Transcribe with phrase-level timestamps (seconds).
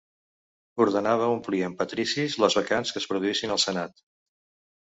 [0.85, 4.07] Ordenava omplir amb patricis les vacants que es produïssin al senat.